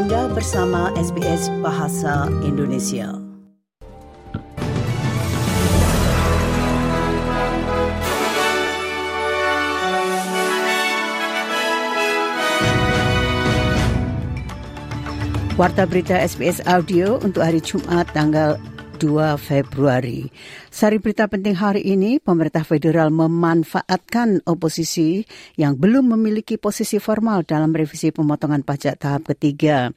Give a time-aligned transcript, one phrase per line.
[0.00, 3.20] Anda bersama SBS Bahasa Indonesia.
[15.60, 18.56] Warta berita SBS Audio untuk hari Jumat tanggal
[19.00, 20.28] 2 Februari.
[20.68, 25.24] Sari berita penting hari ini, pemerintah federal memanfaatkan oposisi
[25.56, 29.88] yang belum memiliki posisi formal dalam revisi pemotongan pajak tahap ketiga.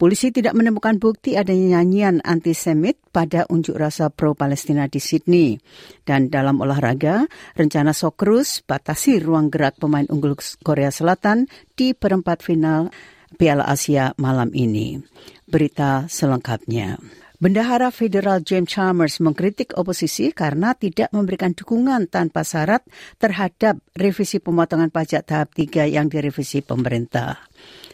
[0.00, 5.60] Polisi tidak menemukan bukti adanya nyanyian antisemit pada unjuk rasa pro-Palestina di Sydney.
[6.08, 10.32] Dan dalam olahraga, rencana Socceroos batasi ruang gerak pemain unggul
[10.64, 11.44] Korea Selatan
[11.76, 12.88] di perempat final
[13.36, 14.96] Piala Asia malam ini.
[15.44, 17.25] Berita selengkapnya.
[17.36, 22.80] Bendahara Federal James Chalmers mengkritik oposisi karena tidak memberikan dukungan tanpa syarat
[23.20, 27.36] terhadap revisi pemotongan pajak tahap 3 yang direvisi pemerintah.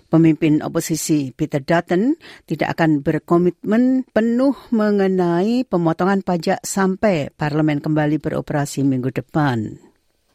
[0.06, 2.14] Pemimpin oposisi Peter Dutton
[2.46, 9.74] tidak akan berkomitmen penuh mengenai pemotongan pajak sampai parlemen kembali beroperasi minggu depan.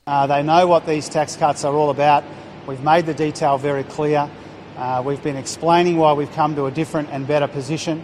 [0.04, 2.28] Uh, they know what these tax cuts are all about.
[2.68, 4.28] We've made the detail very clear.
[4.76, 8.04] Uh, we've been explaining why we've come to a different and better position.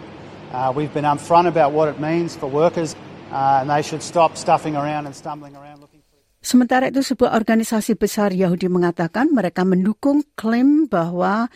[0.54, 2.94] Uh, we've been upfront about what it means for workers,
[3.34, 5.98] uh, and they should stop stuffing around and stumbling around looking.
[6.44, 11.50] Sementara itu, sebuah organisasi besar Yahudi mengatakan mereka mendukung klaim bahwa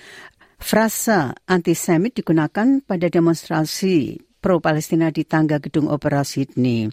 [0.59, 6.87] frasa antisemit digunakan pada demonstrasi pro-Palestina di tangga gedung opera Sydney.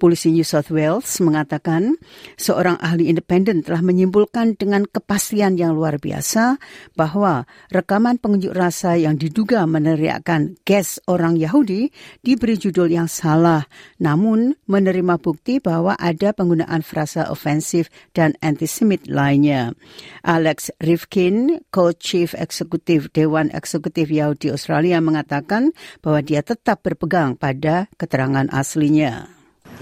[0.00, 2.00] Polisi New South Wales mengatakan
[2.40, 6.56] seorang ahli independen telah menyimpulkan dengan kepastian yang luar biasa
[6.96, 11.92] bahwa rekaman pengunjuk rasa yang diduga meneriakkan gas orang Yahudi
[12.24, 13.68] diberi judul yang salah,
[14.00, 19.76] namun menerima bukti bahwa ada penggunaan frasa ofensif dan antisemit lainnya.
[20.24, 28.46] Alex Rifkin, co-chief eksekutif Dewan Eksekutif Yahudi Australia mengatakan bahwa dia tetap berpegang pada keterangan
[28.54, 29.26] aslinya.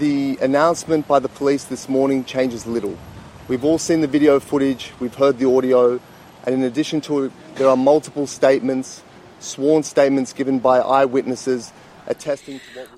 [0.01, 2.97] The announcement by the police this morning changes little.
[3.45, 6.01] We've all seen the video footage, we've heard the audio,
[6.49, 7.31] and in addition to it,
[7.61, 9.05] there are multiple statements,
[9.37, 11.69] sworn statements given by eyewitnesses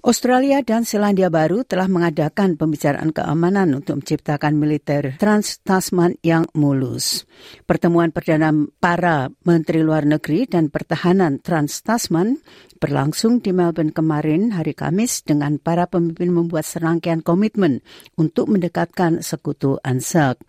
[0.04, 7.24] Australia dan Selandia Baru telah mengadakan pembicaraan keamanan untuk menciptakan militer Trans-Tasman yang mulus.
[7.64, 8.52] Pertemuan perdana
[8.84, 12.44] para Menteri Luar Negeri dan Pertahanan Trans-Tasman
[12.78, 17.80] berlangsung di Melbourne kemarin hari Kamis dengan para pemimpin membuat serangkaian komitmen
[18.20, 20.44] untuk mendekatkan sekutu ANZAC.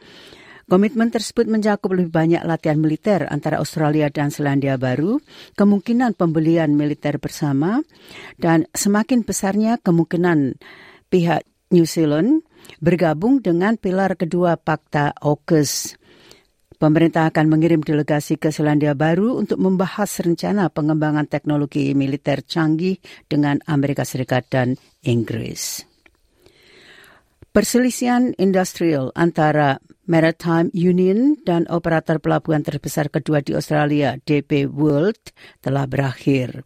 [0.69, 5.17] Komitmen tersebut mencakup lebih banyak latihan militer antara Australia dan Selandia Baru,
[5.57, 7.81] kemungkinan pembelian militer bersama,
[8.37, 10.61] dan semakin besarnya kemungkinan
[11.09, 12.45] pihak New Zealand
[12.85, 15.97] bergabung dengan pilar kedua Pakta AUKUS.
[16.77, 23.57] Pemerintah akan mengirim delegasi ke Selandia Baru untuk membahas rencana pengembangan teknologi militer canggih dengan
[23.65, 25.89] Amerika Serikat dan Inggris.
[27.59, 35.91] Perselisihan industrial antara Maritime Union dan operator pelabuhan terbesar kedua di Australia, DP World, telah
[35.91, 36.63] berakhir.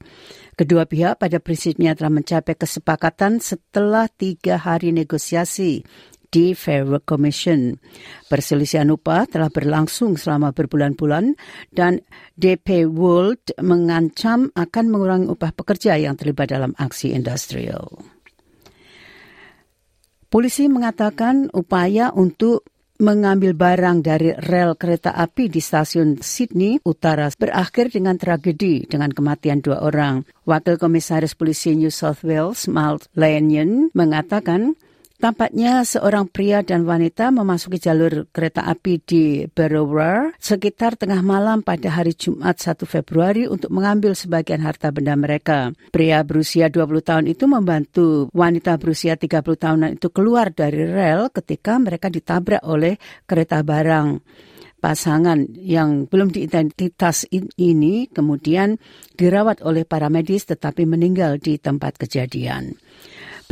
[0.53, 5.81] Kedua pihak pada prinsipnya telah mencapai kesepakatan setelah tiga hari negosiasi
[6.29, 7.81] di Fair Work Commission.
[8.29, 11.41] Perselisihan upah telah berlangsung selama berbulan-bulan
[11.73, 12.05] dan
[12.37, 18.12] DP World mengancam akan mengurangi upah pekerja yang terlibat dalam aksi industrial.
[20.33, 22.65] Polisi mengatakan upaya untuk
[23.05, 29.61] mengambil barang dari rel kereta api di stasiun Sydney Utara berakhir dengan tragedi dengan kematian
[29.61, 30.25] dua orang.
[30.49, 34.73] Wakil Komisaris Polisi New South Wales, Mal Lanyon, mengatakan
[35.23, 41.95] Tampaknya seorang pria dan wanita memasuki jalur kereta api di Berowra sekitar tengah malam pada
[41.95, 45.71] hari Jumat 1 Februari untuk mengambil sebagian harta benda mereka.
[45.95, 51.79] Pria berusia 20 tahun itu membantu wanita berusia 30 tahunan itu keluar dari rel ketika
[51.79, 54.19] mereka ditabrak oleh kereta barang
[54.83, 58.75] pasangan yang belum diidentitas ini kemudian
[59.15, 62.75] dirawat oleh para medis tetapi meninggal di tempat kejadian.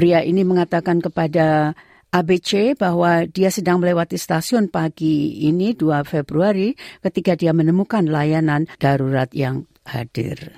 [0.00, 1.76] Pria ini mengatakan kepada
[2.08, 6.72] ABC bahwa dia sedang melewati stasiun pagi ini 2 Februari
[7.04, 10.56] ketika dia menemukan layanan darurat yang hadir.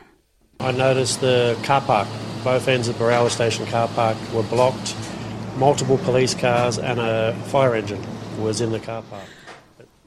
[0.62, 2.06] I noticed the car park,
[2.46, 4.94] both ends of Barawa Station car park were blocked.
[5.58, 7.98] Multiple police cars and a fire engine
[8.38, 9.26] was in the car park.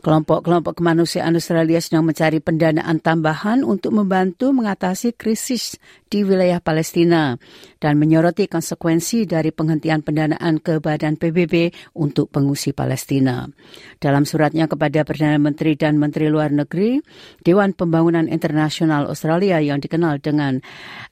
[0.05, 7.33] Kelompok-kelompok kemanusiaan Australia sedang mencari pendanaan tambahan untuk membantu mengatasi krisis di wilayah Palestina
[7.81, 13.49] dan menyoroti konsekuensi dari penghentian pendanaan ke Badan PBB untuk pengungsi Palestina.
[13.97, 17.01] Dalam suratnya kepada Perdana Menteri dan Menteri Luar Negeri,
[17.41, 20.61] Dewan Pembangunan Internasional Australia yang dikenal dengan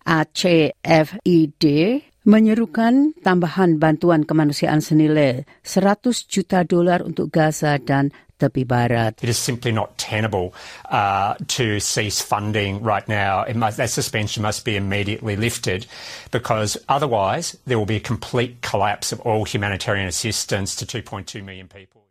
[0.06, 1.66] ACFID
[2.24, 9.16] menyerukan tambahan bantuan kemanusiaan senilai 100 juta dolar untuk Gaza dan tepi barat.
[9.24, 10.52] It is simply not tenable
[10.92, 13.46] uh, to cease funding right now.
[13.56, 15.86] Must, that suspension must be immediately lifted
[16.32, 21.68] because otherwise there will be a complete collapse of all humanitarian assistance to 2.2 million
[21.68, 22.03] people.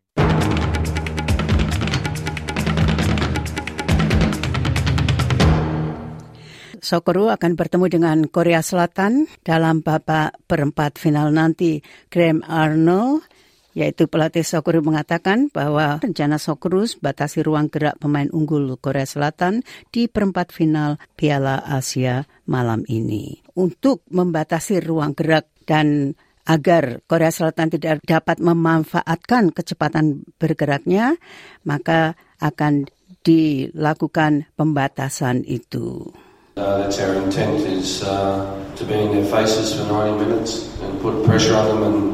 [6.92, 11.80] Sokoru akan bertemu dengan Korea Selatan dalam babak perempat final nanti.
[12.12, 13.24] Graham Arnold
[13.72, 20.04] yaitu pelatih Sokuru mengatakan bahwa rencana Sokuru batasi ruang gerak pemain unggul Korea Selatan di
[20.04, 23.40] perempat final Piala Asia malam ini.
[23.56, 26.12] Untuk membatasi ruang gerak dan
[26.44, 31.16] agar Korea Selatan tidak dapat memanfaatkan kecepatan bergeraknya,
[31.64, 32.84] maka akan
[33.24, 36.12] dilakukan pembatasan itu.
[36.56, 41.00] Uh, that's our intent is uh, to be in their faces for 90 minutes and
[41.00, 42.12] put pressure on them and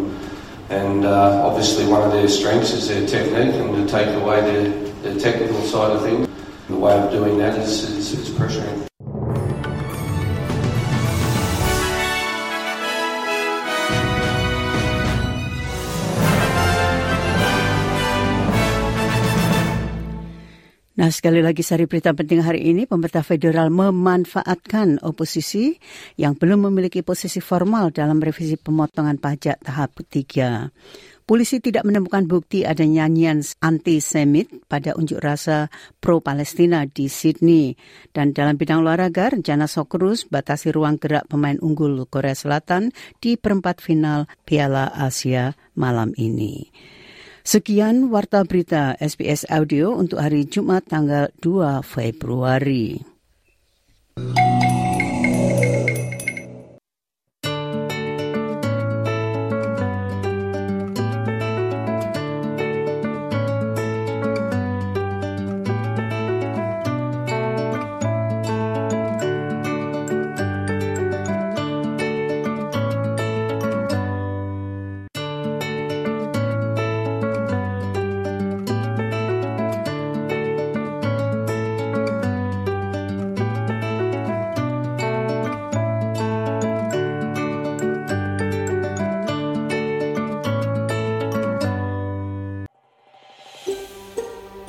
[0.71, 4.69] And uh, obviously, one of their strengths is their technique, and to take away their,
[5.01, 6.29] their technical side of things,
[6.69, 8.88] the way of doing that is, is, is pressuring.
[20.99, 25.79] Nah, sekali lagi sari berita penting hari ini, pemerintah federal memanfaatkan oposisi
[26.19, 30.75] yang belum memiliki posisi formal dalam revisi pemotongan pajak tahap ketiga.
[31.23, 35.71] Polisi tidak menemukan bukti ada nyanyian anti-Semit pada unjuk rasa
[36.03, 37.79] pro-Palestina di Sydney.
[38.11, 42.91] Dan dalam bidang olahraga, rencana Sokrus batasi ruang gerak pemain unggul Korea Selatan
[43.23, 46.67] di perempat final Piala Asia malam ini.
[47.49, 53.01] Sekian warta berita SBS Audio untuk hari Jumat tanggal 2 Februari.